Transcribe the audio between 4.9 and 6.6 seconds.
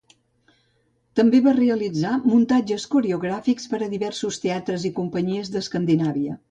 i companyies d'Escandinàvia.